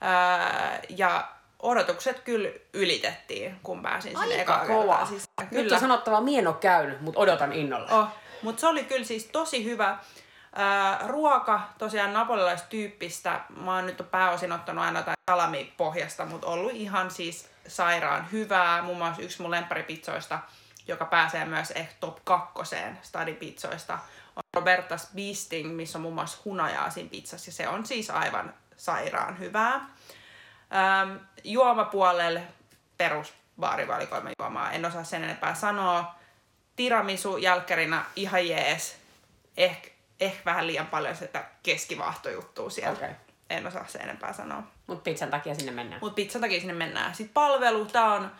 Ää, 0.01 0.81
ja 0.89 1.29
odotukset 1.63 2.21
kyllä 2.21 2.49
ylitettiin, 2.73 3.61
kun 3.63 3.83
pääsin 3.83 4.19
sinne 4.19 4.39
Aika 4.39 4.43
ekaa 4.43 4.67
kova. 4.67 4.97
kertaa 4.97 5.07
sisään. 5.07 5.49
Nyt 5.51 5.73
on 5.73 5.81
sanottava, 5.81 6.21
mie 6.21 6.39
en 6.39 6.47
ole 6.47 6.57
käynyt, 6.61 7.01
mutta 7.01 7.21
odotan 7.21 7.53
innolla. 7.53 7.89
Oh, 7.91 8.09
mutta 8.43 8.61
se 8.61 8.67
oli 8.67 8.85
kyllä 8.85 9.05
siis 9.05 9.25
tosi 9.25 9.65
hyvä. 9.65 9.99
Ää, 10.55 11.01
ruoka, 11.07 11.61
tosiaan 11.79 12.13
napolilaistyyppistä. 12.13 13.41
Mä 13.57 13.75
oon 13.75 13.87
nyt 13.87 14.11
pääosin 14.11 14.53
ottanut 14.53 14.85
aina 14.85 14.99
jotain 14.99 15.17
salamipohjasta, 15.31 16.27
mutta 16.27 16.47
ollut 16.47 16.73
ihan 16.73 17.11
siis 17.11 17.49
sairaan 17.69 18.31
hyvää. 18.33 18.83
Muun 18.83 18.99
muassa 18.99 19.23
yksi 19.23 19.43
mun 19.43 19.51
lempparipizzoista, 19.51 20.39
joka 20.89 21.05
pääsee 21.05 21.45
myös 21.45 21.71
ehkä 21.71 21.95
top 22.01 22.19
kakkoseen 22.25 22.99
stadipizzoista, 23.03 23.99
on 24.37 24.63
Roberta's 24.63 25.09
Beasting, 25.17 25.77
missä 25.77 25.99
on 25.99 26.03
muun 26.03 26.15
muassa 26.15 26.39
hunajaa 26.45 26.91
siinä 26.91 27.11
pizzassa. 27.11 27.49
Ja 27.49 27.53
se 27.53 27.69
on 27.69 27.87
siis 27.87 28.11
aivan 28.11 28.55
sairaan 28.81 29.39
hyvää. 29.39 29.75
Ähm, 29.75 31.17
juomapuolelle 31.45 32.43
perus 32.99 33.35
baarivalikoima 33.61 34.31
juomaa. 34.39 34.73
En 34.73 34.85
osaa 34.85 35.05
sen 35.05 35.25
enempää 35.25 35.55
sanoa. 35.55 36.15
Tiramisu 36.77 37.37
jälkkärinä 37.37 38.05
ihan 38.17 38.49
jees. 38.49 38.97
Ehkä 39.57 39.91
eh 40.21 40.41
vähän 40.45 40.67
liian 40.67 40.87
paljon 40.87 41.17
sitä 41.17 41.45
keskivahtojuttua 41.63 42.71
siellä. 42.71 42.93
Okei. 42.93 43.11
En 43.51 43.67
osaa 43.67 43.87
sen 43.87 44.03
enempää 44.03 44.33
sanoa. 44.33 44.63
Mutta 44.87 45.03
pizzan 45.03 45.31
takia 45.31 45.55
sinne 45.55 45.73
mennään. 45.73 46.01
Mutta 46.03 46.15
pizzan 46.15 46.41
takia 46.41 46.61
sinne 46.61 46.75
mennään. 46.75 47.15
Sitten 47.15 47.35
palvelu, 47.35 47.87
tämä 47.87 48.15
on 48.15 48.33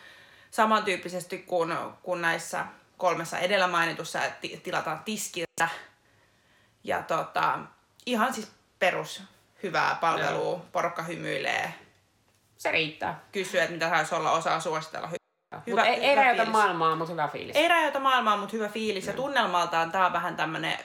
samantyyppisesti 0.51 1.39
kuin, 1.39 1.77
kuin 2.03 2.23
näissä 2.23 2.65
kolmessa 2.97 3.39
edellä 3.39 3.67
mainitussa, 3.67 4.25
että 4.25 4.41
ti- 4.41 4.61
tilataan 4.65 5.01
tiskiltä. 5.05 5.69
Ja 6.85 7.03
tota, 7.03 7.59
ihan 8.07 8.35
siis 8.35 8.53
perus 8.79 9.23
hyvää 9.63 9.95
palvelua, 10.01 10.67
porukka 10.73 11.03
hymyilee, 11.03 11.75
Se 12.57 12.71
riittää. 12.71 13.21
kysyy, 13.33 13.61
että 13.61 13.73
mitä 13.73 13.89
saisi 13.89 14.15
olla, 14.15 14.31
osaa 14.33 14.61
suositella. 14.61 15.07
Hy- 15.09 15.61
Hyvä, 15.67 15.85
ei, 15.85 15.95
ei 16.05 16.17
fiilis. 16.17 16.49
maailmaa, 16.49 16.97
mutta 16.97 17.13
hyvä 17.13 17.29
fiilis. 17.29 17.57
Ei 17.57 17.69
räjäytä 17.69 17.99
maailmaa, 17.99 18.37
mutta 18.37 18.57
hyvä 18.57 18.69
fiilis. 18.69 19.07
Ja 19.07 19.13
tunnelmaltaan 19.13 19.93
tää 19.93 20.07
on 20.07 20.13
vähän 20.13 20.37
tämmönen 20.37 20.79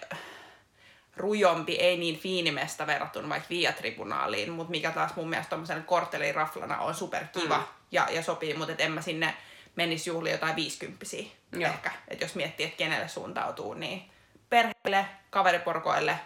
rujompi, 1.17 1.75
ei 1.75 1.97
niin 1.97 2.19
fiinimesta 2.19 2.87
verrattuna 2.87 3.29
vaikka 3.29 3.49
Via-tribunaaliin, 3.49 4.49
mutta 4.51 4.71
mikä 4.71 4.91
taas 4.91 5.15
mun 5.15 5.29
mielestä 5.29 5.49
tommosen 5.49 5.83
korttelin 5.83 6.35
raflana 6.35 6.77
on 6.79 6.95
superkiva 6.95 7.57
Mm. 7.57 7.63
ja, 7.91 8.07
ja 8.11 8.23
sopii, 8.23 8.53
mutta 8.53 8.73
et 8.73 8.81
en 8.81 8.91
mä 8.91 9.01
sinne 9.01 9.33
menisi 9.75 10.09
juhliin 10.09 10.31
jotain 10.33 10.55
viisikymppisiä 10.55 11.25
Joo. 11.51 11.71
ehkä. 11.71 11.91
että 12.07 12.25
jos 12.25 12.35
miettii, 12.35 12.65
että 12.65 12.77
kenelle 12.77 13.07
suuntautuu, 13.07 13.73
niin 13.73 14.11
perheelle, 14.49 15.05
kaveriporukoille, 15.29 16.19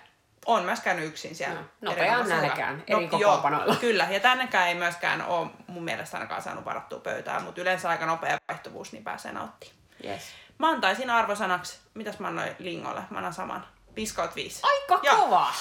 on 0.46 0.64
myös 0.64 0.80
käynyt 0.80 1.06
yksin 1.06 1.36
siellä. 1.36 1.56
Joo. 1.56 1.94
Nopeaan 1.94 2.30
nälkään, 2.30 2.84
eri 2.88 3.02
joo, 3.02 3.10
kokoonpanoilla. 3.10 3.76
Kyllä, 3.76 4.08
ja 4.10 4.20
tännekään 4.20 4.68
ei 4.68 4.76
myöskään 4.76 5.26
ole 5.26 5.48
mun 5.68 5.84
mielestä 5.84 6.18
ainakaan 6.18 6.42
saanut 6.42 6.66
varattua 6.66 7.00
pöytää, 7.00 7.40
mutta 7.40 7.62
yleensä 7.62 7.90
aika 7.90 8.06
nopea 8.06 8.38
vaihtuvuus, 8.48 8.92
niin 8.92 9.04
pääsee 9.04 9.32
nauttimaan. 9.32 9.78
Yes. 10.04 10.22
Mä 10.58 10.70
antaisin 10.70 11.10
arvosanaksi, 11.10 11.80
mitäs 11.94 12.20
mä 12.20 12.28
annoin 12.28 12.56
Lingolle? 12.60 13.02
Mä 13.10 13.18
annan 13.18 13.34
saman. 13.34 13.66
5 13.96 14.16
kautta 14.16 14.36
5. 14.36 14.62
Aika 14.64 15.00
Joo. 15.04 15.16
kova! 15.16 15.54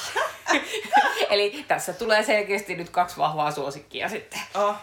Eli 1.30 1.64
tässä 1.68 1.92
tulee 1.92 2.22
selkeästi 2.22 2.76
nyt 2.76 2.90
kaksi 2.90 3.16
vahvaa 3.16 3.50
suosikkia 3.50 4.08
sitten. 4.08 4.40
Oh. 4.54 4.76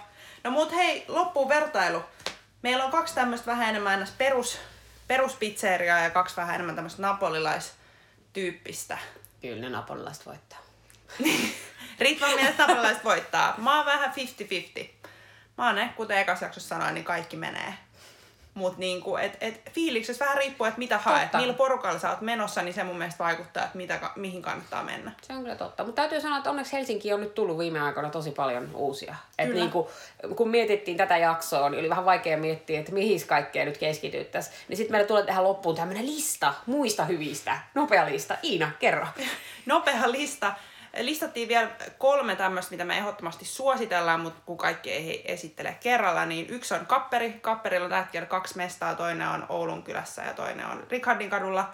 No 0.44 0.52
mut 0.52 0.72
hei, 0.72 1.06
loppuun 1.08 1.50
vertailu. 1.50 2.04
Meillä 2.62 2.86
on 2.86 2.92
kaksi 2.92 3.16
tämmöistä 3.16 3.48
vähän 3.48 3.70
enemmän 3.70 4.08
perus, 4.18 4.60
peruspizzeriaa 5.08 6.00
ja 6.00 6.10
kaksi 6.10 6.36
vähän 6.36 6.56
enemmän 6.56 6.76
tämmöistä 6.76 7.02
napolilaistyyppistä. 7.02 8.98
Kyllä 9.42 9.62
ne 9.62 9.70
napolilaiset 9.70 10.26
voittaa. 10.26 10.60
Ritvan 12.00 12.36
mielestä 12.36 12.64
napolilaiset 12.64 13.04
voittaa. 13.04 13.56
Mä 13.58 13.78
oon 13.78 13.86
vähän 13.86 14.14
50-50. 14.80 14.88
Mä 15.58 15.66
oon 15.66 15.76
ne, 15.76 15.94
kuten 15.96 16.18
ekas 16.18 16.42
jaksossa 16.42 16.70
sanoin, 16.70 16.94
niin 16.94 17.06
kaikki 17.06 17.38
menee. 17.38 17.74
Mut 18.56 18.78
niinku, 18.78 19.18
et, 19.18 19.38
et 19.42 19.72
fiiliksessä 19.72 20.26
vähän 20.26 20.38
riippuu, 20.38 20.68
että 20.68 20.80
mitä 20.80 20.98
haet. 20.98 21.22
Totta. 21.22 21.38
Millä 21.38 21.54
porukalla 21.54 22.00
sä 22.00 22.10
oot 22.10 22.22
menossa, 22.22 22.62
niin 22.62 22.74
se 22.74 22.84
mun 22.84 22.98
mielestä 22.98 23.24
vaikuttaa, 23.24 23.64
että 23.64 23.78
mitä, 23.78 24.00
mihin 24.16 24.42
kannattaa 24.42 24.84
mennä. 24.84 25.12
Se 25.22 25.34
on 25.34 25.42
kyllä 25.42 25.56
totta. 25.56 25.84
Mutta 25.84 26.02
täytyy 26.02 26.22
sanoa, 26.22 26.38
että 26.38 26.50
onneksi 26.50 26.74
Helsinki 26.74 27.14
on 27.14 27.22
nyt 27.22 27.36
tullut 27.36 27.58
viime 27.58 27.82
aikoina 27.82 28.10
tosi 28.10 28.32
paljon 28.32 28.70
uusia. 28.76 29.16
Et 29.40 29.48
Kyllä. 29.48 29.60
niin 29.60 29.72
kun, 30.36 30.50
mietittiin 30.50 30.98
tätä 30.98 31.18
jaksoa, 31.18 31.70
niin 31.70 31.80
oli 31.80 31.90
vähän 31.90 32.06
vaikea 32.06 32.38
miettiä, 32.38 32.80
että 32.80 32.92
mihin 32.92 33.28
kaikkea 33.28 33.66
nyt 33.66 33.78
keskityttäisiin. 33.78 34.56
Niin 34.68 34.78
sitten 34.78 34.92
meille 34.92 35.08
tulee 35.08 35.26
tähän 35.26 35.44
loppuun 35.44 35.76
tämmöinen 35.76 36.06
lista 36.06 36.54
muista 36.66 37.06
hyvistä. 37.06 37.58
Nopea 37.74 38.06
lista. 38.06 38.38
Iina, 38.44 38.72
kerro. 38.80 39.08
Nopea 39.66 40.12
lista. 40.12 40.54
Listattiin 41.00 41.48
vielä 41.48 41.70
kolme 41.98 42.36
tämmöistä, 42.36 42.72
mitä 42.72 42.86
me 42.86 42.98
ehdottomasti 42.98 43.46
suositellaan, 43.46 44.20
mutta 44.20 44.42
kun 44.46 44.58
kaikki 44.58 44.92
ei 44.92 45.32
esittele 45.34 45.78
kerralla, 45.80 46.26
niin 46.26 46.50
yksi 46.50 46.74
on 46.74 46.86
Kapperi. 46.86 47.34
Kapperilla 47.34 47.86
on 47.86 47.90
tällä 47.90 48.04
hetkellä 48.04 48.26
kaksi 48.26 48.58
mestaa, 48.58 48.96
toinen 48.96 49.28
on 49.28 49.46
Oulun 49.50 49.84
kylässä 49.84 50.22
ja 50.22 50.34
toinen 50.34 50.66
on 50.66 50.88
Rikardin 50.90 51.30
kadulla. 51.30 51.74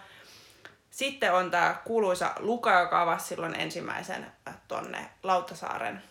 Sitten 0.91 1.33
on 1.33 1.51
tämä 1.51 1.75
kuuluisa 1.85 2.31
Luka, 2.39 2.79
joka 2.79 3.01
avasi 3.01 3.27
silloin 3.27 3.55
ensimmäisen 3.55 4.31
äh, 4.47 4.55
tonne 4.67 5.09
Lauttasaaren 5.23 6.03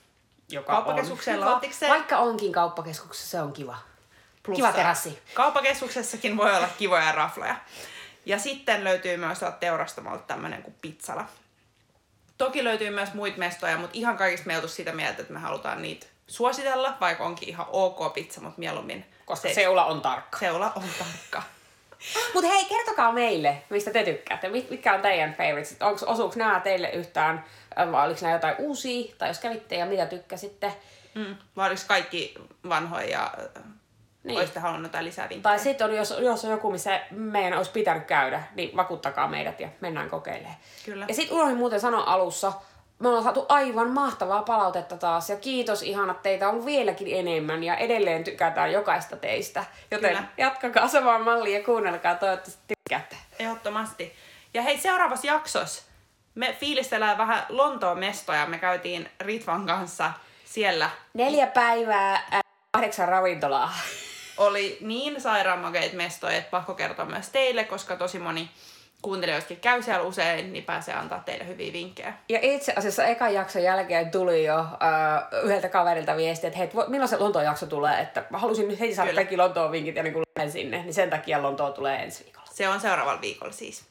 Joka 0.49 0.73
Kauppakeskukseen 0.73 1.43
on. 1.43 1.61
Vaikka 1.89 2.19
onkin 2.19 2.53
kauppakeskuksessa, 2.53 3.31
se 3.31 3.41
on 3.41 3.53
kiva. 3.53 3.77
Plussa 4.43 4.67
Kiva 4.67 4.73
terassi. 4.73 5.23
Kauppakeskuksessakin 5.35 6.37
voi 6.37 6.57
olla 6.57 6.69
kivoja 6.79 7.13
rafloja. 7.13 7.57
Ja 8.27 8.39
sitten 8.39 8.85
löytyy 8.85 9.17
myös 9.17 9.39
tuolta 9.39 9.57
teurastamolta 9.57 10.23
tämmönen 10.23 10.63
kuin 10.63 10.75
pizzala. 10.83 11.25
Toki 12.41 12.65
löytyy 12.65 12.91
myös 12.91 13.15
muita 13.15 13.39
mestoja, 13.39 13.77
mutta 13.79 13.99
ihan 13.99 14.17
kaikista 14.17 14.47
me 14.47 14.69
sitä 14.69 14.93
mieltä, 14.93 15.21
että 15.21 15.33
me 15.33 15.39
halutaan 15.39 15.83
niitä 15.83 16.07
suositella, 16.27 16.97
vaikka 17.01 17.25
onkin 17.25 17.49
ihan 17.49 17.67
ok 17.71 18.13
pizza, 18.15 18.41
mutta 18.41 18.59
mieluummin 18.59 19.05
Koska 19.25 19.49
se, 19.49 19.55
seula 19.55 19.85
on 19.85 20.01
tarkka. 20.01 20.39
seula 20.39 20.73
on 20.77 20.83
tarkka. 20.99 21.43
Mutta 22.35 22.51
hei, 22.51 22.65
kertokaa 22.65 23.13
meille, 23.13 23.63
mistä 23.71 23.91
te 23.91 24.05
tykkäätte. 24.05 24.49
Mit- 24.49 24.71
Mitkä 24.71 24.95
on 24.95 25.03
teidän 25.03 25.35
favorites? 25.35 25.77
Onko, 25.81 26.01
osuuko 26.07 26.35
nämä 26.37 26.61
teille 26.61 26.91
yhtään, 26.91 27.45
vai 27.93 28.07
oliko 28.07 28.21
nämä 28.23 28.35
jotain 28.35 28.55
uusia? 28.59 29.15
Tai 29.19 29.29
jos 29.31 29.39
kävitte 29.39 29.77
ja 29.77 29.87
mitä 29.87 30.07
tykkäsitte? 30.07 30.73
Mm. 31.15 31.37
Vai 31.57 31.67
oliko 31.69 31.83
kaikki 31.87 32.35
vanhoja 32.69 33.09
ja 33.11 33.33
Niin. 34.25 34.39
olisitte 34.39 34.61
halunnut 34.61 34.89
jotain 34.89 35.05
lisää 35.05 35.29
vinkkejä? 35.29 35.43
Tai 35.43 35.59
sitten 35.59 35.87
on, 35.87 35.97
jos, 35.97 36.15
jos 36.19 36.45
on 36.45 36.51
joku, 36.51 36.71
missä 36.71 37.01
meidän 37.11 37.59
olisi 37.59 37.71
pitänyt 37.71 38.05
käydä, 38.05 38.43
niin 38.55 38.77
vakuuttakaa 38.77 39.29
meidät 39.29 39.61
ja 39.61 39.69
mennään 39.81 40.11
kokeilemaan. 40.11 40.57
Kyllä. 40.85 41.05
Ja 41.09 41.15
sitten 41.15 41.37
unohdin 41.37 41.57
muuten 41.57 41.81
sanoa 41.81 42.05
alussa, 42.05 42.53
me 42.99 43.09
ollaan 43.09 43.25
saatu 43.25 43.47
aivan 43.49 43.91
mahtavaa 43.91 44.43
palautetta 44.43 44.97
taas 44.97 45.31
ja 45.31 45.37
kiitos 45.37 45.83
ihanat, 45.83 46.23
teitä 46.23 46.49
on 46.49 46.67
vieläkin 46.67 47.09
enemmän 47.11 47.65
ja 47.65 47.77
edelleen 47.77 48.25
tykätään 48.25 48.73
jokaista 48.73 49.17
teistä. 49.17 49.65
Joten 49.91 50.11
Kyllä. 50.11 50.29
jatkakaa 50.37 50.89
samaan 50.89 51.25
malliin 51.25 51.59
ja 51.59 51.65
kuunnelkaa, 51.65 52.15
toivottavasti 52.15 52.63
tykkäätte. 52.69 53.17
Ehdottomasti. 53.39 54.15
Ja 54.55 54.63
hei, 54.63 54.79
seuraavassa 54.79 55.27
jaksossa 55.27 55.91
me 56.35 56.57
fiilistellään 56.61 57.19
vähän 57.19 57.47
Lontoon 57.49 57.99
mestoja. 57.99 58.47
Me 58.47 58.59
käytiin 58.59 59.11
Ritvan 59.21 59.67
kanssa 59.67 60.13
siellä. 60.45 60.91
Neljä 61.15 61.47
päivää, 61.47 62.15
äh, 62.15 62.41
kahdeksan 62.73 63.09
ravintolaa. 63.09 63.73
Oli 64.37 64.79
niin 64.81 65.21
sairaanmakeita 65.21 65.97
mestoja, 65.97 66.37
että 66.37 66.51
pakko 66.51 66.75
kertoa 66.75 67.05
myös 67.05 67.29
teille, 67.29 67.65
koska 67.65 67.97
tosi 67.97 68.19
moni 68.19 68.51
kuuntelijoistakin 69.03 69.61
käy 69.61 69.83
siellä 69.83 70.03
usein, 70.03 70.53
niin 70.53 70.65
pääsee 70.65 70.95
antaa 70.95 71.23
teille 71.27 71.47
hyviä 71.47 71.73
vinkkejä. 71.73 72.15
Ja 72.29 72.39
itse 72.43 72.73
asiassa 72.77 73.05
ekan 73.05 73.35
jakson 73.35 73.63
jälkeen 73.63 74.11
tuli 74.11 74.45
jo 74.45 74.59
äh, 74.59 75.43
yhdeltä 75.43 75.69
kaverilta 75.69 76.17
viesti, 76.17 76.47
että 76.47 76.59
hei, 76.59 76.71
milloin 76.89 77.09
se 77.09 77.17
Lontoon 77.17 77.45
jakso 77.45 77.67
tulee, 77.67 78.01
että 78.01 78.25
mä 78.31 78.39
halusin 78.39 78.69
nyt 78.69 78.81
heti 78.81 78.95
saada 78.95 79.11
Kyllä. 79.11 79.19
kaikki 79.19 79.37
Lontoon 79.37 79.73
vinkit 79.73 79.97
ja 79.97 80.03
niin 80.03 80.13
kun 80.13 80.23
lähden 80.37 80.53
sinne, 80.53 80.83
niin 80.83 80.95
sen 80.95 81.11
takia 81.11 81.43
Lontoon 81.43 81.73
tulee 81.73 82.03
ensi 82.03 82.25
viikolla. 82.25 82.47
Se 82.53 82.69
on 82.69 82.81
seuraavalla 82.81 83.21
viikolla 83.21 83.53
siis. 83.53 83.85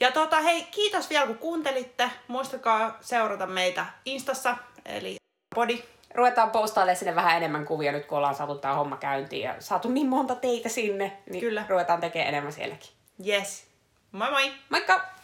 Ja 0.00 0.12
tota, 0.12 0.40
hei, 0.40 0.62
kiitos 0.62 1.10
vielä 1.10 1.26
kun 1.26 1.38
kuuntelitte. 1.38 2.10
Muistakaa 2.28 2.98
seurata 3.00 3.46
meitä 3.46 3.86
Instassa, 4.04 4.56
eli 4.84 5.16
Podi. 5.54 5.82
Ruvetaan 6.14 6.50
postailemaan 6.50 6.96
sinne 6.96 7.14
vähän 7.14 7.36
enemmän 7.36 7.64
kuvia 7.64 7.92
nyt, 7.92 8.06
kun 8.06 8.18
ollaan 8.18 8.34
saatu 8.34 8.54
tää 8.58 8.74
homma 8.74 8.96
käyntiin 8.96 9.42
ja 9.42 9.54
saatu 9.58 9.88
niin 9.88 10.08
monta 10.08 10.34
teitä 10.34 10.68
sinne, 10.68 11.16
niin 11.30 11.40
Kyllä. 11.40 11.64
ruvetaan 11.68 12.00
tekemään 12.00 12.28
enemmän 12.28 12.52
sielläkin. 12.52 12.90
Yes. 13.26 13.66
Moi 14.12 14.30
moi! 14.30 14.52
Moikka! 14.70 15.16